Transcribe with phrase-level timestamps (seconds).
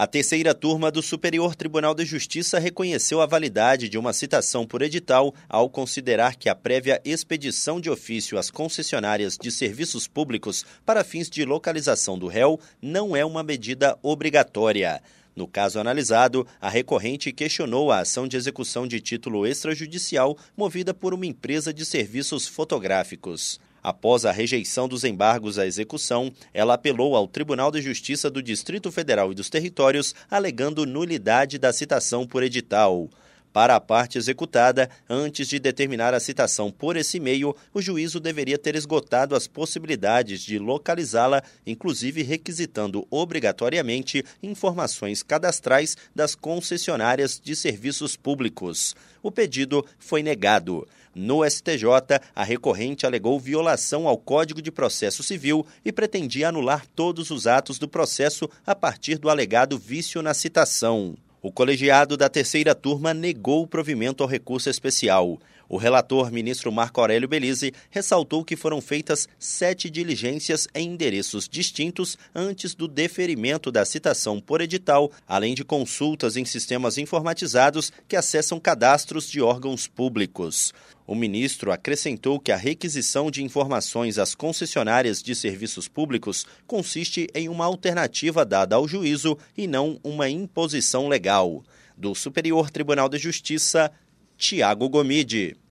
[0.00, 4.80] A terceira turma do Superior Tribunal de Justiça reconheceu a validade de uma citação por
[4.80, 11.02] edital ao considerar que a prévia expedição de ofício às concessionárias de serviços públicos para
[11.02, 15.02] fins de localização do réu não é uma medida obrigatória.
[15.34, 21.12] No caso analisado, a recorrente questionou a ação de execução de título extrajudicial movida por
[21.12, 23.58] uma empresa de serviços fotográficos.
[23.88, 28.92] Após a rejeição dos embargos à execução, ela apelou ao Tribunal de Justiça do Distrito
[28.92, 33.08] Federal e dos Territórios, alegando nulidade da citação por edital.
[33.50, 38.58] Para a parte executada, antes de determinar a citação por esse meio, o juízo deveria
[38.58, 48.16] ter esgotado as possibilidades de localizá-la, inclusive requisitando obrigatoriamente informações cadastrais das concessionárias de serviços
[48.16, 48.94] públicos.
[49.22, 50.86] O pedido foi negado.
[51.20, 51.84] No STJ,
[52.32, 57.76] a recorrente alegou violação ao Código de Processo Civil e pretendia anular todos os atos
[57.76, 61.16] do processo a partir do alegado vício na citação.
[61.42, 65.40] O colegiado da terceira turma negou o provimento ao recurso especial.
[65.68, 72.16] O relator, ministro Marco Aurélio Belize, ressaltou que foram feitas sete diligências em endereços distintos
[72.34, 78.58] antes do deferimento da citação por edital, além de consultas em sistemas informatizados que acessam
[78.58, 80.72] cadastros de órgãos públicos.
[81.06, 87.48] O ministro acrescentou que a requisição de informações às concessionárias de serviços públicos consiste em
[87.48, 91.62] uma alternativa dada ao juízo e não uma imposição legal.
[91.96, 93.90] Do Superior Tribunal de Justiça,
[94.38, 95.58] Tiago Gomide.